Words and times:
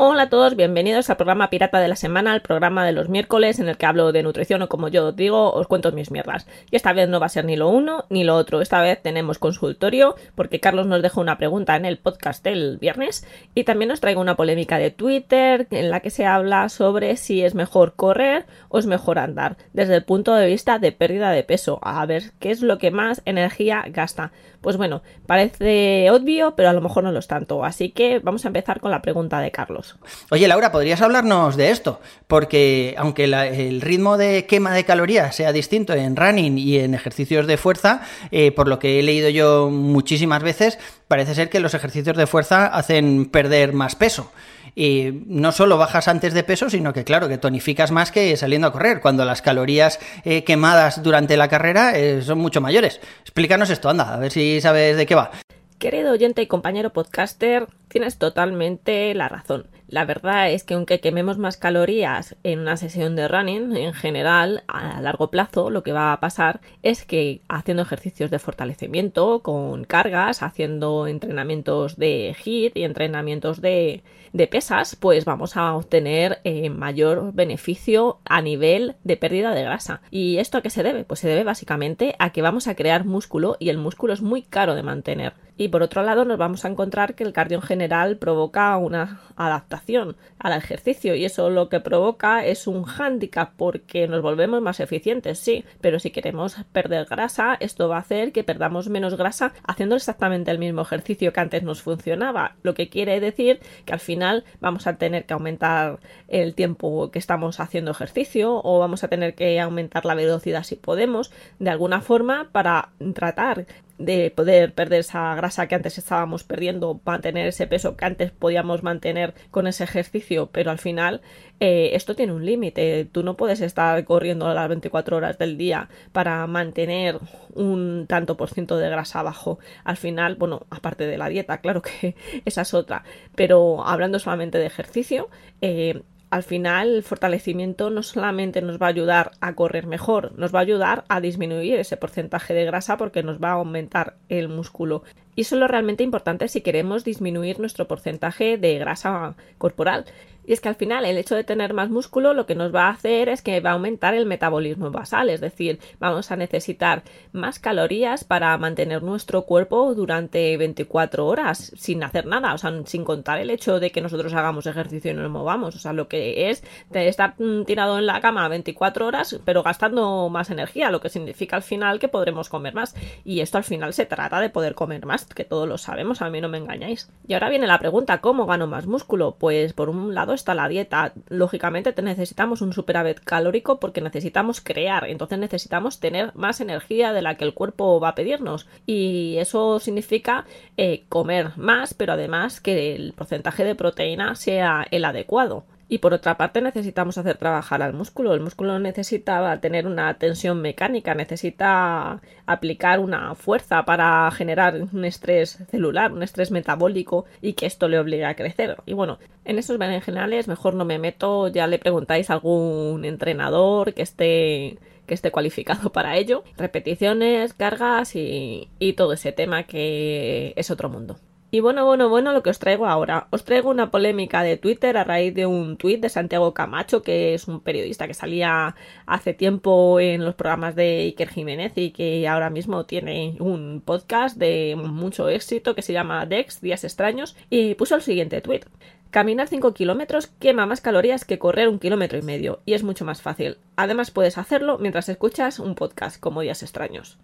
Hola 0.00 0.22
a 0.22 0.28
todos, 0.28 0.54
bienvenidos 0.54 1.10
al 1.10 1.16
programa 1.16 1.50
Pirata 1.50 1.80
de 1.80 1.88
la 1.88 1.96
Semana, 1.96 2.32
el 2.32 2.40
programa 2.40 2.86
de 2.86 2.92
los 2.92 3.08
miércoles 3.08 3.58
en 3.58 3.68
el 3.68 3.76
que 3.76 3.84
hablo 3.84 4.12
de 4.12 4.22
nutrición 4.22 4.62
o 4.62 4.68
como 4.68 4.86
yo 4.86 5.10
digo, 5.10 5.52
os 5.52 5.66
cuento 5.66 5.90
mis 5.90 6.12
mierdas. 6.12 6.46
Y 6.70 6.76
esta 6.76 6.92
vez 6.92 7.08
no 7.08 7.18
va 7.18 7.26
a 7.26 7.30
ser 7.30 7.44
ni 7.44 7.56
lo 7.56 7.68
uno 7.68 8.04
ni 8.08 8.22
lo 8.22 8.36
otro, 8.36 8.60
esta 8.60 8.80
vez 8.80 9.02
tenemos 9.02 9.40
consultorio 9.40 10.14
porque 10.36 10.60
Carlos 10.60 10.86
nos 10.86 11.02
dejó 11.02 11.20
una 11.20 11.36
pregunta 11.36 11.74
en 11.74 11.84
el 11.84 11.98
podcast 11.98 12.44
del 12.44 12.78
viernes 12.78 13.26
y 13.56 13.64
también 13.64 13.90
os 13.90 13.98
traigo 13.98 14.20
una 14.20 14.36
polémica 14.36 14.78
de 14.78 14.92
Twitter 14.92 15.66
en 15.72 15.90
la 15.90 15.98
que 15.98 16.10
se 16.10 16.26
habla 16.26 16.68
sobre 16.68 17.16
si 17.16 17.42
es 17.42 17.56
mejor 17.56 17.94
correr 17.94 18.46
o 18.68 18.78
es 18.78 18.86
mejor 18.86 19.18
andar 19.18 19.56
desde 19.72 19.96
el 19.96 20.04
punto 20.04 20.32
de 20.32 20.46
vista 20.46 20.78
de 20.78 20.92
pérdida 20.92 21.32
de 21.32 21.42
peso, 21.42 21.80
a 21.82 22.06
ver 22.06 22.30
qué 22.38 22.52
es 22.52 22.62
lo 22.62 22.78
que 22.78 22.92
más 22.92 23.20
energía 23.24 23.84
gasta. 23.88 24.30
Pues 24.60 24.76
bueno, 24.76 25.02
parece 25.26 26.10
obvio, 26.10 26.54
pero 26.56 26.68
a 26.68 26.72
lo 26.72 26.80
mejor 26.80 27.04
no 27.04 27.12
lo 27.12 27.20
es 27.20 27.28
tanto, 27.28 27.64
así 27.64 27.90
que 27.90 28.18
vamos 28.18 28.44
a 28.44 28.48
empezar 28.48 28.80
con 28.80 28.90
la 28.90 29.00
pregunta 29.00 29.40
de 29.40 29.52
Carlos. 29.52 29.96
Oye, 30.30 30.48
Laura, 30.48 30.72
¿podrías 30.72 31.00
hablarnos 31.00 31.56
de 31.56 31.70
esto? 31.70 32.00
Porque 32.26 32.94
aunque 32.98 33.24
el 33.24 33.80
ritmo 33.80 34.16
de 34.16 34.46
quema 34.46 34.74
de 34.74 34.84
calorías 34.84 35.34
sea 35.36 35.52
distinto 35.52 35.92
en 35.92 36.16
running 36.16 36.58
y 36.58 36.78
en 36.78 36.94
ejercicios 36.94 37.46
de 37.46 37.56
fuerza, 37.56 38.02
eh, 38.32 38.50
por 38.50 38.66
lo 38.66 38.80
que 38.80 38.98
he 38.98 39.02
leído 39.02 39.28
yo 39.28 39.70
muchísimas 39.70 40.42
veces, 40.42 40.78
parece 41.06 41.34
ser 41.34 41.50
que 41.50 41.60
los 41.60 41.74
ejercicios 41.74 42.16
de 42.16 42.26
fuerza 42.26 42.66
hacen 42.66 43.26
perder 43.26 43.72
más 43.72 43.94
peso. 43.94 44.32
Y 44.78 45.24
no 45.26 45.50
solo 45.50 45.76
bajas 45.76 46.06
antes 46.06 46.34
de 46.34 46.44
peso, 46.44 46.70
sino 46.70 46.92
que 46.92 47.02
claro, 47.02 47.28
que 47.28 47.36
tonificas 47.36 47.90
más 47.90 48.12
que 48.12 48.36
saliendo 48.36 48.68
a 48.68 48.72
correr, 48.72 49.00
cuando 49.00 49.24
las 49.24 49.42
calorías 49.42 49.98
eh, 50.24 50.44
quemadas 50.44 51.02
durante 51.02 51.36
la 51.36 51.48
carrera 51.48 51.98
eh, 51.98 52.22
son 52.22 52.38
mucho 52.38 52.60
mayores. 52.60 53.00
Explícanos 53.22 53.70
esto, 53.70 53.90
anda, 53.90 54.14
a 54.14 54.18
ver 54.18 54.30
si 54.30 54.60
sabes 54.60 54.96
de 54.96 55.04
qué 55.04 55.16
va. 55.16 55.32
Querido 55.80 56.12
oyente 56.12 56.42
y 56.42 56.46
compañero 56.46 56.90
podcaster, 56.90 57.66
tienes 57.88 58.18
totalmente 58.18 59.14
la 59.14 59.28
razón. 59.28 59.66
La 59.88 60.04
verdad 60.04 60.50
es 60.50 60.64
que 60.64 60.74
aunque 60.74 61.00
quememos 61.00 61.38
más 61.38 61.56
calorías 61.56 62.36
en 62.42 62.58
una 62.58 62.76
sesión 62.76 63.16
de 63.16 63.26
running, 63.26 63.74
en 63.74 63.94
general, 63.94 64.62
a 64.68 65.00
largo 65.00 65.30
plazo, 65.30 65.70
lo 65.70 65.82
que 65.82 65.92
va 65.92 66.12
a 66.12 66.20
pasar 66.20 66.60
es 66.82 67.06
que 67.06 67.40
haciendo 67.48 67.84
ejercicios 67.84 68.30
de 68.30 68.38
fortalecimiento 68.38 69.40
con 69.40 69.84
cargas, 69.84 70.42
haciendo 70.42 71.06
entrenamientos 71.06 71.96
de 71.96 72.36
HIIT 72.44 72.76
y 72.76 72.84
entrenamientos 72.84 73.62
de, 73.62 74.02
pesas, 74.50 74.94
pues 74.94 75.24
vamos 75.24 75.56
a 75.56 75.74
obtener 75.74 76.38
eh, 76.44 76.68
mayor 76.68 77.32
beneficio 77.32 78.18
a 78.26 78.42
nivel 78.42 78.96
de 79.04 79.16
pérdida 79.16 79.54
de 79.54 79.62
grasa. 79.62 80.02
¿Y 80.10 80.36
esto 80.36 80.58
a 80.58 80.62
qué 80.62 80.68
se 80.68 80.82
debe? 80.82 81.04
Pues 81.04 81.20
se 81.20 81.28
debe 81.28 81.44
básicamente 81.44 82.14
a 82.18 82.30
que 82.30 82.42
vamos 82.42 82.68
a 82.68 82.74
crear 82.74 83.06
músculo 83.06 83.56
y 83.58 83.70
el 83.70 83.78
músculo 83.78 84.12
es 84.12 84.20
muy 84.20 84.42
caro 84.42 84.74
de 84.74 84.82
mantener. 84.82 85.32
Y 85.56 85.68
por 85.68 85.82
otro 85.82 86.04
lado 86.04 86.24
nos 86.24 86.38
vamos 86.38 86.64
a 86.64 86.68
encontrar 86.68 87.16
que 87.16 87.24
el 87.24 87.32
cardio 87.32 87.56
en 87.56 87.62
general 87.62 87.77
provoca 88.18 88.76
una 88.76 89.20
adaptación 89.36 90.16
al 90.38 90.52
ejercicio 90.52 91.14
y 91.14 91.24
eso 91.24 91.50
lo 91.50 91.68
que 91.68 91.80
provoca 91.80 92.44
es 92.44 92.66
un 92.66 92.84
hándicap 92.84 93.52
porque 93.56 94.08
nos 94.08 94.22
volvemos 94.22 94.60
más 94.60 94.80
eficientes, 94.80 95.38
sí, 95.38 95.64
pero 95.80 95.98
si 95.98 96.10
queremos 96.10 96.56
perder 96.72 97.06
grasa, 97.06 97.56
esto 97.60 97.88
va 97.88 97.96
a 97.96 98.00
hacer 98.00 98.32
que 98.32 98.44
perdamos 98.44 98.88
menos 98.88 99.16
grasa 99.16 99.52
haciendo 99.66 99.96
exactamente 99.96 100.50
el 100.50 100.58
mismo 100.58 100.82
ejercicio 100.82 101.32
que 101.32 101.40
antes 101.40 101.62
nos 101.62 101.82
funcionaba, 101.82 102.56
lo 102.62 102.74
que 102.74 102.88
quiere 102.88 103.20
decir 103.20 103.60
que 103.84 103.92
al 103.92 104.00
final 104.00 104.44
vamos 104.60 104.86
a 104.86 104.96
tener 104.96 105.24
que 105.24 105.34
aumentar 105.34 106.00
el 106.28 106.54
tiempo 106.54 107.10
que 107.10 107.18
estamos 107.18 107.60
haciendo 107.60 107.90
ejercicio 107.90 108.60
o 108.64 108.78
vamos 108.78 109.04
a 109.04 109.08
tener 109.08 109.34
que 109.34 109.60
aumentar 109.60 110.04
la 110.04 110.14
velocidad 110.14 110.64
si 110.64 110.76
podemos 110.76 111.32
de 111.58 111.70
alguna 111.70 112.00
forma 112.00 112.48
para 112.52 112.90
tratar 113.14 113.66
de 113.98 114.30
poder 114.30 114.74
perder 114.74 115.00
esa 115.00 115.34
grasa 115.34 115.66
que 115.66 115.74
antes 115.74 115.98
estábamos 115.98 116.44
perdiendo, 116.44 117.00
mantener 117.04 117.48
ese 117.48 117.66
peso 117.66 117.96
que 117.96 118.04
antes 118.04 118.30
podíamos 118.30 118.82
mantener 118.82 119.34
con 119.50 119.66
ese 119.66 119.84
ejercicio, 119.84 120.50
pero 120.52 120.70
al 120.70 120.78
final 120.78 121.20
eh, 121.60 121.90
esto 121.94 122.14
tiene 122.14 122.32
un 122.32 122.46
límite. 122.46 123.04
Tú 123.10 123.22
no 123.24 123.36
puedes 123.36 123.60
estar 123.60 124.02
corriendo 124.04 124.52
las 124.54 124.68
24 124.68 125.16
horas 125.16 125.38
del 125.38 125.58
día 125.58 125.88
para 126.12 126.46
mantener 126.46 127.18
un 127.54 128.06
tanto 128.08 128.36
por 128.36 128.50
ciento 128.50 128.78
de 128.78 128.88
grasa 128.88 129.20
abajo. 129.20 129.58
Al 129.84 129.96
final, 129.96 130.36
bueno, 130.36 130.66
aparte 130.70 131.06
de 131.06 131.18
la 131.18 131.28
dieta, 131.28 131.58
claro 131.60 131.82
que 131.82 132.14
esa 132.44 132.62
es 132.62 132.74
otra, 132.74 133.04
pero 133.34 133.84
hablando 133.84 134.18
solamente 134.18 134.58
de 134.58 134.66
ejercicio, 134.66 135.28
eh, 135.60 136.02
al 136.30 136.42
final 136.42 136.96
el 136.96 137.02
fortalecimiento 137.02 137.90
no 137.90 138.02
solamente 138.02 138.60
nos 138.60 138.80
va 138.80 138.86
a 138.86 138.90
ayudar 138.90 139.32
a 139.40 139.54
correr 139.54 139.86
mejor, 139.86 140.32
nos 140.38 140.54
va 140.54 140.58
a 140.58 140.62
ayudar 140.62 141.04
a 141.08 141.20
disminuir 141.20 141.78
ese 141.78 141.96
porcentaje 141.96 142.54
de 142.54 142.64
grasa 142.64 142.96
porque 142.96 143.22
nos 143.22 143.38
va 143.38 143.50
a 143.50 143.54
aumentar 143.54 144.16
el 144.28 144.48
músculo. 144.48 145.02
Y 145.34 145.42
eso 145.42 145.54
es 145.54 145.60
lo 145.60 145.68
realmente 145.68 146.02
importante 146.02 146.48
si 146.48 146.60
queremos 146.60 147.04
disminuir 147.04 147.60
nuestro 147.60 147.88
porcentaje 147.88 148.58
de 148.58 148.78
grasa 148.78 149.36
corporal. 149.56 150.04
Y 150.48 150.54
es 150.54 150.62
que 150.62 150.70
al 150.70 150.74
final 150.74 151.04
el 151.04 151.18
hecho 151.18 151.36
de 151.36 151.44
tener 151.44 151.74
más 151.74 151.90
músculo 151.90 152.32
lo 152.32 152.46
que 152.46 152.54
nos 152.54 152.74
va 152.74 152.86
a 152.86 152.90
hacer 152.90 153.28
es 153.28 153.42
que 153.42 153.60
va 153.60 153.70
a 153.70 153.72
aumentar 153.74 154.14
el 154.14 154.24
metabolismo 154.24 154.90
basal, 154.90 155.28
es 155.28 155.42
decir, 155.42 155.78
vamos 156.00 156.30
a 156.30 156.36
necesitar 156.36 157.02
más 157.32 157.58
calorías 157.58 158.24
para 158.24 158.56
mantener 158.56 159.02
nuestro 159.02 159.42
cuerpo 159.42 159.94
durante 159.94 160.56
24 160.56 161.26
horas 161.26 161.72
sin 161.76 162.02
hacer 162.02 162.24
nada, 162.24 162.54
o 162.54 162.58
sea, 162.58 162.72
sin 162.86 163.04
contar 163.04 163.38
el 163.38 163.50
hecho 163.50 163.78
de 163.78 163.90
que 163.90 164.00
nosotros 164.00 164.32
hagamos 164.32 164.66
ejercicio 164.66 165.10
y 165.10 165.14
no 165.14 165.22
nos 165.22 165.30
movamos, 165.30 165.76
o 165.76 165.78
sea, 165.78 165.92
lo 165.92 166.08
que 166.08 166.48
es 166.48 166.64
estar 166.92 167.34
mm, 167.38 167.64
tirado 167.64 167.98
en 167.98 168.06
la 168.06 168.20
cama 168.20 168.48
24 168.48 169.06
horas 169.06 169.38
pero 169.44 169.62
gastando 169.62 170.28
más 170.30 170.48
energía, 170.48 170.90
lo 170.90 171.00
que 171.00 171.10
significa 171.10 171.56
al 171.56 171.62
final 171.62 171.98
que 171.98 172.08
podremos 172.08 172.48
comer 172.48 172.74
más. 172.74 172.94
Y 173.24 173.40
esto 173.40 173.58
al 173.58 173.64
final 173.64 173.92
se 173.92 174.06
trata 174.06 174.40
de 174.40 174.50
poder 174.50 174.74
comer 174.74 175.04
más, 175.04 175.26
que 175.26 175.44
todos 175.44 175.68
lo 175.68 175.76
sabemos, 175.78 176.22
a 176.22 176.30
mí 176.30 176.40
no 176.40 176.48
me 176.48 176.58
engañáis. 176.58 177.10
Y 177.26 177.34
ahora 177.34 177.50
viene 177.50 177.66
la 177.66 177.78
pregunta, 177.78 178.20
¿cómo 178.20 178.46
gano 178.46 178.66
más 178.66 178.86
músculo? 178.86 179.36
Pues 179.38 179.72
por 179.72 179.90
un 179.90 180.14
lado 180.14 180.32
está 180.38 180.54
la 180.54 180.68
dieta. 180.68 181.12
Lógicamente 181.28 181.94
necesitamos 182.02 182.62
un 182.62 182.72
superávit 182.72 183.20
calórico 183.20 183.78
porque 183.80 184.00
necesitamos 184.00 184.60
crear, 184.60 185.06
entonces 185.08 185.38
necesitamos 185.38 186.00
tener 186.00 186.34
más 186.34 186.60
energía 186.60 187.12
de 187.12 187.22
la 187.22 187.36
que 187.36 187.44
el 187.44 187.54
cuerpo 187.54 188.00
va 188.00 188.10
a 188.10 188.14
pedirnos. 188.14 188.66
Y 188.86 189.36
eso 189.38 189.78
significa 189.80 190.46
eh, 190.76 191.04
comer 191.08 191.52
más, 191.56 191.94
pero 191.94 192.14
además 192.14 192.60
que 192.60 192.94
el 192.94 193.12
porcentaje 193.12 193.64
de 193.64 193.74
proteína 193.74 194.34
sea 194.34 194.86
el 194.90 195.04
adecuado. 195.04 195.64
Y 195.90 195.98
por 195.98 196.12
otra 196.12 196.36
parte 196.36 196.60
necesitamos 196.60 197.16
hacer 197.16 197.38
trabajar 197.38 197.82
al 197.82 197.94
músculo. 197.94 198.34
El 198.34 198.40
músculo 198.40 198.78
necesita 198.78 199.58
tener 199.60 199.86
una 199.86 200.18
tensión 200.18 200.60
mecánica, 200.60 201.14
necesita 201.14 202.20
aplicar 202.46 203.00
una 203.00 203.34
fuerza 203.34 203.84
para 203.86 204.30
generar 204.30 204.82
un 204.92 205.04
estrés 205.06 205.58
celular, 205.70 206.12
un 206.12 206.22
estrés 206.22 206.50
metabólico 206.50 207.24
y 207.40 207.54
que 207.54 207.64
esto 207.66 207.88
le 207.88 207.98
obligue 207.98 208.26
a 208.26 208.36
crecer. 208.36 208.76
Y 208.84 208.92
bueno, 208.92 209.18
en 209.46 209.58
esos 209.58 209.78
berenjenales 209.78 210.46
mejor 210.46 210.74
no 210.74 210.84
me 210.84 210.98
meto, 210.98 211.48
ya 211.48 211.66
le 211.66 211.78
preguntáis 211.78 212.28
a 212.28 212.34
algún 212.34 213.06
entrenador 213.06 213.94
que 213.94 214.02
esté 214.02 214.78
que 215.06 215.14
esté 215.14 215.30
cualificado 215.30 215.90
para 215.92 216.16
ello, 216.18 216.44
repeticiones, 216.58 217.54
cargas 217.54 218.12
y 218.14 218.68
todo 218.94 219.14
ese 219.14 219.32
tema 219.32 219.62
que 219.62 220.52
es 220.56 220.70
otro 220.70 220.90
mundo. 220.90 221.18
Y 221.50 221.60
bueno, 221.60 221.86
bueno, 221.86 222.10
bueno, 222.10 222.34
lo 222.34 222.42
que 222.42 222.50
os 222.50 222.58
traigo 222.58 222.86
ahora. 222.86 223.26
Os 223.30 223.42
traigo 223.42 223.70
una 223.70 223.90
polémica 223.90 224.42
de 224.42 224.58
Twitter 224.58 224.98
a 224.98 225.04
raíz 225.04 225.34
de 225.34 225.46
un 225.46 225.78
tuit 225.78 225.98
de 225.98 226.10
Santiago 226.10 226.52
Camacho, 226.52 227.02
que 227.02 227.32
es 227.32 227.48
un 227.48 227.60
periodista 227.60 228.06
que 228.06 228.12
salía 228.12 228.76
hace 229.06 229.32
tiempo 229.32 229.98
en 229.98 230.26
los 230.26 230.34
programas 230.34 230.74
de 230.76 230.98
Iker 231.04 231.30
Jiménez 231.30 231.72
y 231.76 231.90
que 231.92 232.28
ahora 232.28 232.50
mismo 232.50 232.84
tiene 232.84 233.36
un 233.40 233.82
podcast 233.82 234.36
de 234.36 234.76
mucho 234.76 235.30
éxito 235.30 235.74
que 235.74 235.80
se 235.80 235.94
llama 235.94 236.26
Dex, 236.26 236.60
Días 236.60 236.84
Extraños, 236.84 237.34
y 237.48 237.74
puso 237.76 237.94
el 237.94 238.02
siguiente 238.02 238.42
tuit. 238.42 238.66
Caminar 239.10 239.48
5 239.48 239.72
kilómetros 239.72 240.26
quema 240.26 240.66
más 240.66 240.82
calorías 240.82 241.24
que 241.24 241.38
correr 241.38 241.70
un 241.70 241.78
kilómetro 241.78 242.18
y 242.18 242.22
medio, 242.22 242.60
y 242.66 242.74
es 242.74 242.82
mucho 242.82 243.06
más 243.06 243.22
fácil. 243.22 243.56
Además 243.74 244.10
puedes 244.10 244.36
hacerlo 244.36 244.76
mientras 244.76 245.08
escuchas 245.08 245.60
un 245.60 245.74
podcast 245.76 246.20
como 246.20 246.42
Días 246.42 246.62
Extraños 246.62 247.16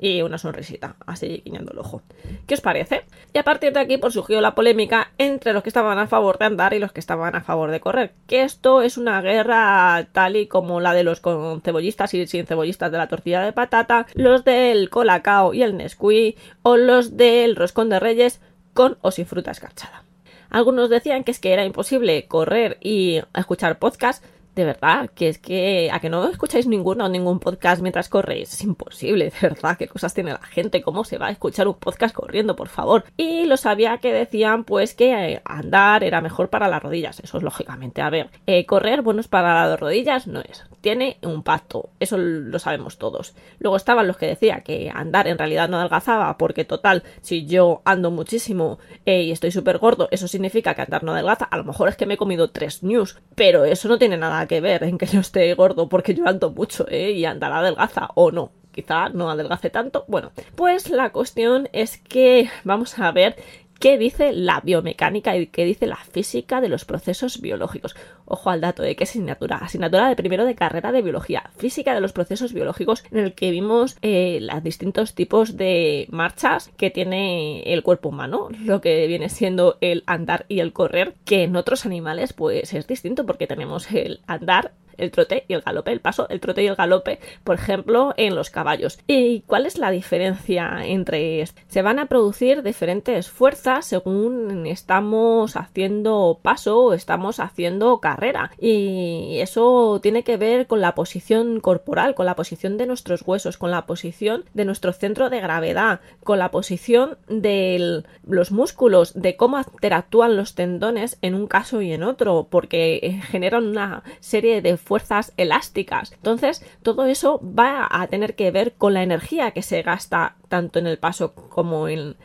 y 0.00 0.22
una 0.22 0.38
sonrisita, 0.38 0.96
así 1.06 1.42
guiñando 1.44 1.72
el 1.72 1.78
ojo. 1.78 2.02
¿Qué 2.46 2.54
os 2.54 2.60
parece? 2.60 3.04
Y 3.32 3.38
a 3.38 3.44
partir 3.44 3.72
de 3.72 3.80
aquí 3.80 3.96
pues 3.96 4.14
surgió 4.14 4.40
la 4.40 4.54
polémica 4.54 5.12
entre 5.18 5.52
los 5.52 5.62
que 5.62 5.68
estaban 5.68 5.98
a 5.98 6.08
favor 6.08 6.38
de 6.38 6.46
andar 6.46 6.74
y 6.74 6.78
los 6.78 6.92
que 6.92 7.00
estaban 7.00 7.36
a 7.36 7.42
favor 7.42 7.70
de 7.70 7.80
correr. 7.80 8.12
Que 8.26 8.42
esto 8.42 8.82
es 8.82 8.98
una 8.98 9.20
guerra 9.20 10.08
tal 10.12 10.36
y 10.36 10.46
como 10.46 10.80
la 10.80 10.94
de 10.94 11.04
los 11.04 11.20
con 11.20 11.60
cebollistas 11.62 12.12
y 12.14 12.26
sin 12.26 12.46
cebollistas 12.46 12.90
de 12.90 12.98
la 12.98 13.08
tortilla 13.08 13.42
de 13.42 13.52
patata, 13.52 14.06
los 14.14 14.44
del 14.44 14.90
colacao 14.90 15.54
y 15.54 15.62
el 15.62 15.76
Nesquik 15.76 16.36
o 16.62 16.76
los 16.76 17.16
del 17.16 17.54
roscón 17.54 17.88
de 17.88 18.00
reyes 18.00 18.40
con 18.74 18.98
o 19.00 19.10
sin 19.10 19.26
fruta 19.26 19.52
escarchada. 19.52 20.04
Algunos 20.50 20.90
decían 20.90 21.22
que 21.22 21.30
es 21.30 21.38
que 21.38 21.52
era 21.52 21.64
imposible 21.64 22.26
correr 22.26 22.78
y 22.80 23.20
escuchar 23.34 23.78
podcast 23.78 24.24
de 24.60 24.66
verdad, 24.66 25.10
que 25.14 25.28
es 25.28 25.38
que 25.38 25.90
a 25.90 26.00
que 26.00 26.10
no 26.10 26.28
escucháis 26.28 26.66
ninguno 26.66 27.08
ningún 27.08 27.40
podcast 27.40 27.80
mientras 27.80 28.08
corréis, 28.08 28.52
es 28.52 28.62
imposible, 28.62 29.32
de 29.40 29.48
verdad, 29.48 29.76
qué 29.78 29.88
cosas 29.88 30.12
tiene 30.12 30.32
la 30.32 30.42
gente, 30.42 30.82
cómo 30.82 31.04
se 31.04 31.18
va 31.18 31.28
a 31.28 31.30
escuchar 31.30 31.66
un 31.66 31.74
podcast 31.74 32.14
corriendo, 32.14 32.56
por 32.56 32.68
favor. 32.68 33.04
Y 33.16 33.46
lo 33.46 33.56
sabía 33.56 33.98
que 33.98 34.12
decían 34.12 34.64
pues 34.64 34.94
que 34.94 35.12
eh, 35.12 35.42
andar 35.44 36.04
era 36.04 36.20
mejor 36.20 36.50
para 36.50 36.68
las 36.68 36.82
rodillas, 36.82 37.20
eso 37.20 37.38
es 37.38 37.42
lógicamente, 37.42 38.02
a 38.02 38.10
ver, 38.10 38.30
eh, 38.46 38.66
correr 38.66 39.02
bueno 39.02 39.20
es 39.20 39.28
para 39.28 39.66
las 39.66 39.80
rodillas, 39.80 40.26
no 40.26 40.40
es, 40.40 40.64
tiene 40.80 41.18
un 41.22 41.42
pacto, 41.42 41.90
eso 41.98 42.18
lo 42.18 42.58
sabemos 42.58 42.98
todos. 42.98 43.34
Luego 43.58 43.76
estaban 43.76 44.06
los 44.06 44.16
que 44.16 44.26
decía 44.26 44.60
que 44.60 44.90
andar 44.94 45.26
en 45.26 45.38
realidad 45.38 45.68
no 45.68 45.78
adelgazaba, 45.78 46.36
porque 46.36 46.64
total, 46.64 47.02
si 47.22 47.46
yo 47.46 47.82
ando 47.84 48.10
muchísimo 48.10 48.78
eh, 49.06 49.22
y 49.22 49.30
estoy 49.30 49.50
súper 49.50 49.78
gordo, 49.78 50.08
eso 50.10 50.28
significa 50.28 50.74
que 50.74 50.82
andar 50.82 51.02
no 51.02 51.12
adelgaza, 51.12 51.46
a 51.46 51.56
lo 51.56 51.64
mejor 51.64 51.88
es 51.88 51.96
que 51.96 52.06
me 52.06 52.14
he 52.14 52.18
comido 52.18 52.50
tres 52.50 52.82
news, 52.82 53.18
pero 53.34 53.64
eso 53.64 53.88
no 53.88 53.98
tiene 53.98 54.16
nada 54.16 54.46
que 54.50 54.60
ver 54.60 54.82
en 54.82 54.98
que 54.98 55.06
yo 55.06 55.20
esté 55.20 55.54
gordo 55.54 55.88
porque 55.88 56.12
yo 56.12 56.26
ando 56.26 56.50
mucho, 56.50 56.84
¿eh? 56.88 57.12
Y 57.12 57.24
andar 57.24 57.52
adelgaza 57.52 58.08
o 58.16 58.32
no 58.32 58.50
quizá 58.72 59.08
no 59.10 59.30
adelgace 59.30 59.70
tanto. 59.70 60.04
Bueno, 60.08 60.32
pues 60.56 60.90
la 60.90 61.10
cuestión 61.10 61.68
es 61.72 61.98
que 61.98 62.50
vamos 62.64 62.98
a 62.98 63.12
ver 63.12 63.36
qué 63.78 63.96
dice 63.96 64.32
la 64.32 64.60
biomecánica 64.60 65.36
y 65.36 65.46
qué 65.46 65.64
dice 65.64 65.86
la 65.86 65.96
física 65.96 66.60
de 66.60 66.68
los 66.68 66.84
procesos 66.84 67.40
biológicos. 67.40 67.94
Ojo 68.32 68.48
al 68.50 68.60
dato 68.60 68.84
de 68.84 68.94
qué 68.94 69.02
asignatura. 69.02 69.56
Asignatura 69.56 70.08
de 70.08 70.14
primero 70.14 70.44
de 70.44 70.54
carrera 70.54 70.92
de 70.92 71.02
biología. 71.02 71.50
Física 71.56 71.94
de 71.94 72.00
los 72.00 72.12
procesos 72.12 72.52
biológicos 72.52 73.02
en 73.10 73.18
el 73.18 73.34
que 73.34 73.50
vimos 73.50 73.96
eh, 74.02 74.38
los 74.40 74.62
distintos 74.62 75.16
tipos 75.16 75.56
de 75.56 76.06
marchas 76.10 76.70
que 76.76 76.90
tiene 76.90 77.62
el 77.64 77.82
cuerpo 77.82 78.10
humano. 78.10 78.48
Lo 78.64 78.80
que 78.80 79.08
viene 79.08 79.30
siendo 79.30 79.78
el 79.80 80.04
andar 80.06 80.46
y 80.46 80.60
el 80.60 80.72
correr. 80.72 81.16
Que 81.24 81.42
en 81.42 81.56
otros 81.56 81.86
animales 81.86 82.32
pues 82.32 82.72
es 82.72 82.86
distinto 82.86 83.26
porque 83.26 83.48
tenemos 83.48 83.90
el 83.90 84.20
andar 84.28 84.74
el 85.00 85.10
trote 85.10 85.44
y 85.48 85.54
el 85.54 85.62
galope, 85.62 85.92
el 85.92 86.00
paso, 86.00 86.28
el 86.28 86.40
trote 86.40 86.62
y 86.62 86.66
el 86.66 86.76
galope, 86.76 87.18
por 87.42 87.56
ejemplo, 87.56 88.14
en 88.16 88.34
los 88.34 88.50
caballos. 88.50 88.98
¿Y 89.06 89.40
cuál 89.42 89.66
es 89.66 89.78
la 89.78 89.90
diferencia 89.90 90.84
entre? 90.84 91.44
Se 91.68 91.82
van 91.82 91.98
a 91.98 92.06
producir 92.06 92.62
diferentes 92.62 93.30
fuerzas 93.30 93.86
según 93.86 94.66
estamos 94.66 95.56
haciendo 95.56 96.38
paso 96.42 96.84
o 96.84 96.92
estamos 96.92 97.40
haciendo 97.40 97.98
carrera. 98.00 98.19
Y 98.58 99.38
eso 99.40 100.00
tiene 100.02 100.22
que 100.22 100.36
ver 100.36 100.66
con 100.66 100.80
la 100.80 100.94
posición 100.94 101.60
corporal, 101.60 102.14
con 102.14 102.26
la 102.26 102.36
posición 102.36 102.76
de 102.76 102.86
nuestros 102.86 103.22
huesos, 103.26 103.58
con 103.58 103.70
la 103.70 103.86
posición 103.86 104.44
de 104.54 104.64
nuestro 104.64 104.92
centro 104.92 105.30
de 105.30 105.40
gravedad, 105.40 106.00
con 106.22 106.38
la 106.38 106.50
posición 106.50 107.18
de 107.28 108.02
los 108.26 108.52
músculos, 108.52 109.12
de 109.14 109.36
cómo 109.36 109.58
interactúan 109.58 110.36
los 110.36 110.54
tendones 110.54 111.18
en 111.22 111.34
un 111.34 111.46
caso 111.46 111.82
y 111.82 111.92
en 111.92 112.02
otro, 112.02 112.48
porque 112.50 113.20
generan 113.30 113.66
una 113.66 114.02
serie 114.20 114.62
de 114.62 114.76
fuerzas 114.76 115.32
elásticas. 115.36 116.12
Entonces, 116.12 116.64
todo 116.82 117.06
eso 117.06 117.40
va 117.42 117.88
a 117.90 118.06
tener 118.08 118.34
que 118.34 118.50
ver 118.50 118.72
con 118.74 118.94
la 118.94 119.02
energía 119.02 119.52
que 119.52 119.62
se 119.62 119.82
gasta 119.82 120.36
tanto 120.48 120.78
en 120.78 120.86
el 120.86 120.98
paso 120.98 121.34
como 121.34 121.88
en, 121.88 122.16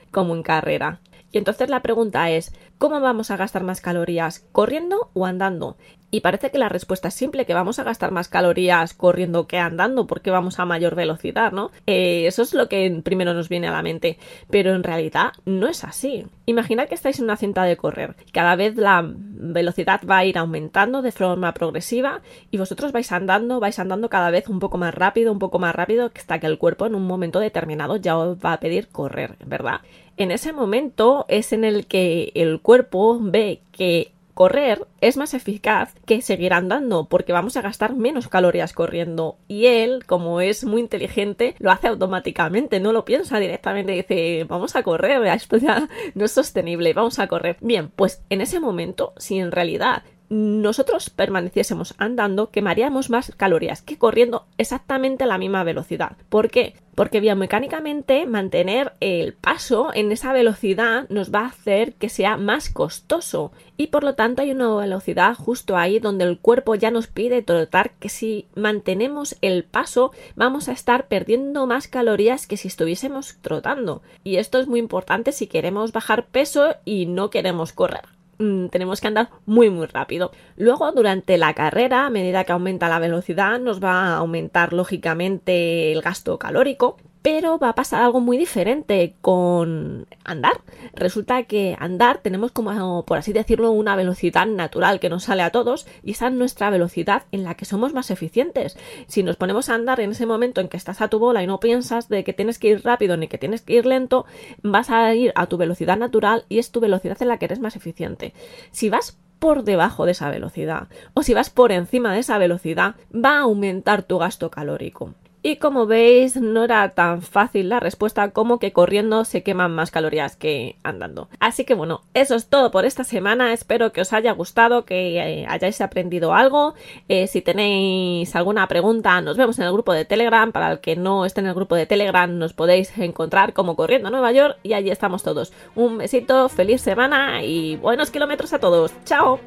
carrera. 0.44 1.00
Y 1.36 1.38
entonces 1.38 1.70
la 1.70 1.82
pregunta 1.82 2.30
es, 2.30 2.54
¿cómo 2.78 3.02
vamos 3.02 3.30
a 3.30 3.36
gastar 3.36 3.62
más 3.62 3.82
calorías? 3.82 4.46
¿Corriendo 4.54 5.12
o 5.14 5.26
andando? 5.26 5.76
Y 6.16 6.22
parece 6.22 6.50
que 6.50 6.58
la 6.58 6.70
respuesta 6.70 7.10
es 7.10 7.14
simple, 7.14 7.46
que 7.46 7.54
vamos 7.54 7.78
a 7.78 7.84
gastar 7.84 8.12
más 8.12 8.30
calorías 8.30 8.94
corriendo 8.94 9.48
que 9.48 9.58
andando 9.58 10.08
porque 10.08 10.32
vamos 10.32 10.60
a 10.60 10.66
mayor 10.66 10.96
velocidad, 10.96 11.52
¿no? 11.52 11.72
Eh, 11.88 12.26
eso 12.26 12.42
es 12.42 12.54
lo 12.54 12.70
que 12.70 13.02
primero 13.04 13.34
nos 13.34 13.50
viene 13.50 13.68
a 13.68 13.74
la 13.74 13.82
mente, 13.82 14.18
pero 14.50 14.74
en 14.74 14.84
realidad 14.84 15.34
no 15.44 15.68
es 15.68 15.84
así. 15.84 16.26
Imaginad 16.46 16.88
que 16.88 16.96
estáis 16.96 17.20
en 17.20 17.26
una 17.26 17.36
cinta 17.36 17.66
de 17.66 17.76
correr, 17.76 18.16
cada 18.32 18.56
vez 18.56 18.78
la 18.78 19.04
velocidad 19.06 20.00
va 20.10 20.20
a 20.20 20.26
ir 20.26 20.38
aumentando 20.38 21.02
de 21.02 21.12
forma 21.12 21.54
progresiva 21.54 22.22
y 22.50 22.60
vosotros 22.60 22.94
vais 22.94 23.12
andando, 23.12 23.60
vais 23.60 23.78
andando 23.78 24.08
cada 24.08 24.30
vez 24.30 24.48
un 24.48 24.60
poco 24.60 24.78
más 24.78 24.96
rápido, 24.96 25.34
un 25.34 25.40
poco 25.40 25.60
más 25.60 25.76
rápido, 25.76 26.14
hasta 26.16 26.40
que 26.40 26.48
el 26.48 26.58
cuerpo 26.58 26.86
en 26.86 26.96
un 26.96 27.06
momento 27.06 27.42
determinado 27.42 27.98
ya 27.98 28.18
os 28.18 28.38
va 28.38 28.54
a 28.54 28.60
pedir 28.62 28.88
correr, 28.88 29.36
¿verdad? 29.46 29.82
En 30.16 30.32
ese 30.32 30.54
momento 30.54 31.26
es 31.28 31.52
en 31.52 31.66
el 31.66 31.88
que 31.88 32.32
el 32.36 32.62
cuerpo 32.62 33.20
ve 33.20 33.60
que 33.74 34.14
correr 34.36 34.86
es 35.02 35.18
más 35.18 35.34
eficaz 35.34 35.96
que 36.06 36.22
seguir 36.22 36.54
andando 36.54 37.06
porque 37.06 37.34
vamos 37.34 37.58
a 37.58 37.62
gastar 37.62 37.96
menos 37.96 38.28
calorías 38.28 38.74
corriendo. 38.74 39.38
Y 39.48 39.66
él 39.66 40.06
como 40.06 40.42
es 40.42 40.64
muy 40.66 40.82
inteligente 40.82 41.56
lo 41.58 41.72
hace 41.72 41.88
automáticamente 41.88 42.80
no 42.80 42.92
lo 42.92 43.06
piensa 43.06 43.40
directamente 43.40 43.94
dice 43.94 44.46
vamos 44.48 44.76
a 44.76 44.84
correr 44.84 45.26
esto 45.36 45.58
ya 45.58 45.90
no 46.14 46.26
es 46.26 46.32
sostenible 46.32 46.94
vamos 46.94 47.18
a 47.20 47.28
correr 47.28 47.58
bien 47.62 47.90
pues 47.96 48.22
en 48.30 48.42
ese 48.42 48.60
momento 48.60 49.14
si 49.18 49.40
en 49.40 49.52
realidad 49.52 50.04
nosotros 50.30 51.10
permaneciésemos 51.10 51.94
andando, 51.98 52.50
quemaríamos 52.50 53.10
más 53.10 53.32
calorías 53.36 53.82
que 53.82 53.98
corriendo 53.98 54.46
exactamente 54.58 55.24
a 55.24 55.28
la 55.28 55.38
misma 55.38 55.64
velocidad. 55.64 56.18
¿Por 56.30 56.50
qué? 56.50 56.76
Porque 56.96 57.20
biomecánicamente 57.20 58.26
mantener 58.26 58.94
el 59.02 59.34
paso 59.34 59.92
en 59.94 60.12
esa 60.12 60.32
velocidad 60.32 61.08
nos 61.10 61.34
va 61.34 61.42
a 61.42 61.48
hacer 61.48 61.94
que 61.94 62.10
sea 62.10 62.38
más 62.38 62.70
costoso 62.70 63.52
y 63.76 63.88
por 63.88 64.04
lo 64.04 64.16
tanto 64.16 64.42
hay 64.42 64.52
una 64.52 64.74
velocidad 64.76 65.36
justo 65.36 65.76
ahí 65.76 66.00
donde 66.00 66.24
el 66.24 66.40
cuerpo 66.40 66.76
ya 66.76 66.92
nos 66.92 67.08
pide 67.08 67.42
trotar 67.42 67.92
que 68.00 68.08
si 68.08 68.48
mantenemos 68.56 69.36
el 69.42 69.66
paso 69.66 70.12
vamos 70.36 70.70
a 70.70 70.72
estar 70.72 71.08
perdiendo 71.08 71.68
más 71.68 71.90
calorías 71.90 72.48
que 72.48 72.56
si 72.56 72.70
estuviésemos 72.70 73.38
trotando 73.42 74.02
y 74.24 74.38
esto 74.38 74.60
es 74.60 74.68
muy 74.68 74.80
importante 74.80 75.34
si 75.34 75.48
queremos 75.48 75.92
bajar 75.92 76.28
peso 76.28 76.76
y 76.86 77.08
no 77.08 77.30
queremos 77.30 77.74
correr. 77.74 78.15
Mm, 78.38 78.68
tenemos 78.68 79.00
que 79.00 79.08
andar 79.08 79.30
muy 79.46 79.70
muy 79.70 79.88
rápido. 79.88 80.32
Luego 80.58 80.92
durante 80.92 81.38
la 81.38 81.54
carrera, 81.54 82.06
a 82.06 82.10
medida 82.10 82.44
que 82.44 82.52
aumenta 82.52 82.90
la 82.90 83.00
velocidad, 83.00 83.60
nos 83.60 83.84
va 83.84 84.08
a 84.08 84.18
aumentar 84.18 84.74
lógicamente 84.74 85.92
el 85.92 86.02
gasto 86.02 86.38
calórico, 86.38 86.98
pero 87.26 87.58
va 87.58 87.70
a 87.70 87.76
pasar 87.76 88.04
algo 88.04 88.20
muy 88.20 88.38
diferente 88.38 89.16
con 89.20 90.06
andar. 90.24 90.62
Resulta 90.94 91.42
que 91.46 91.76
andar 91.80 92.20
tenemos 92.20 92.52
como, 92.52 93.04
por 93.04 93.18
así 93.18 93.34
decirlo, 93.34 93.72
una 93.72 93.96
velocidad 93.96 94.46
natural 94.46 95.00
que 95.00 95.10
nos 95.10 95.24
sale 95.24 95.42
a 95.42 95.50
todos 95.50 95.88
y 96.04 96.12
esa 96.12 96.28
es 96.28 96.34
nuestra 96.34 96.70
velocidad 96.70 97.24
en 97.32 97.44
la 97.44 97.56
que 97.56 97.66
somos 97.66 97.96
más 97.96 98.12
eficientes. 98.12 98.78
Si 99.08 99.24
nos 99.24 99.38
ponemos 99.38 99.70
a 99.70 99.74
andar 99.74 100.02
en 100.02 100.12
ese 100.12 100.28
momento 100.28 100.62
en 100.62 100.68
que 100.68 100.78
estás 100.78 101.02
a 101.02 101.08
tu 101.08 101.18
bola 101.18 101.42
y 101.42 101.48
no 101.48 101.60
piensas 101.60 102.10
de 102.10 102.24
que 102.24 102.34
tienes 102.34 102.60
que 102.60 102.68
ir 102.68 102.84
rápido 102.84 103.18
ni 103.18 103.28
que 103.28 103.40
tienes 103.40 103.64
que 103.64 103.74
ir 103.74 103.88
lento, 103.88 104.28
vas 104.62 104.92
a 104.92 105.12
ir 105.16 105.32
a 105.34 105.48
tu 105.48 105.58
velocidad 105.58 105.98
natural 105.98 106.46
y 106.48 106.60
es 106.60 106.70
tu 106.70 106.80
velocidad 106.80 107.20
en 107.24 107.30
la 107.30 107.40
que 107.40 107.46
eres 107.46 107.60
más 107.60 107.76
eficiente. 107.76 108.34
Si 108.70 108.92
vas 108.92 109.18
por 109.40 109.64
debajo 109.64 110.06
de 110.06 110.12
esa 110.12 110.30
velocidad 110.30 110.90
o 111.16 111.24
si 111.24 111.34
vas 111.34 111.50
por 111.50 111.72
encima 111.72 112.14
de 112.14 112.20
esa 112.20 112.38
velocidad, 112.38 112.98
va 113.12 113.38
a 113.38 113.42
aumentar 113.42 114.04
tu 114.04 114.20
gasto 114.20 114.52
calórico. 114.52 115.16
Y 115.46 115.58
como 115.58 115.86
veis, 115.86 116.38
no 116.38 116.64
era 116.64 116.90
tan 116.96 117.22
fácil 117.22 117.70
la 117.70 117.80
respuesta 117.80 118.32
como 118.32 118.58
que 118.58 118.74
corriendo 118.74 119.26
se 119.26 119.44
queman 119.44 119.76
más 119.76 119.92
calorías 119.92 120.36
que 120.36 120.78
andando. 120.82 121.30
Así 121.40 121.66
que 121.66 121.76
bueno, 121.76 122.02
eso 122.16 122.34
es 122.34 122.48
todo 122.48 122.72
por 122.72 122.84
esta 122.84 123.04
semana. 123.04 123.54
Espero 123.54 123.92
que 123.94 124.02
os 124.02 124.12
haya 124.12 124.32
gustado, 124.32 124.86
que 124.86 125.20
eh, 125.20 125.46
hayáis 125.48 125.82
aprendido 125.82 126.34
algo. 126.34 126.74
Eh, 127.10 127.28
si 127.28 127.44
tenéis 127.44 128.36
alguna 128.36 128.68
pregunta, 128.68 129.22
nos 129.22 129.38
vemos 129.38 129.60
en 129.60 129.66
el 129.66 129.72
grupo 129.72 129.94
de 129.94 130.04
Telegram. 130.04 130.52
Para 130.52 130.72
el 130.72 130.80
que 130.80 130.96
no 130.96 131.26
esté 131.26 131.42
en 131.42 131.46
el 131.46 131.54
grupo 131.54 131.76
de 131.76 131.86
Telegram, 131.86 132.36
nos 132.40 132.54
podéis 132.54 132.98
encontrar 132.98 133.54
como 133.54 133.76
Corriendo 133.76 134.08
a 134.08 134.12
Nueva 134.12 134.32
York 134.32 134.58
y 134.64 134.74
allí 134.74 134.90
estamos 134.90 135.22
todos. 135.22 135.54
Un 135.76 136.00
besito, 136.00 136.50
feliz 136.50 136.82
semana 136.82 137.44
y 137.44 137.76
buenos 137.76 138.10
kilómetros 138.10 138.52
a 138.54 138.58
todos. 138.58 138.94
¡Chao! 139.06 139.40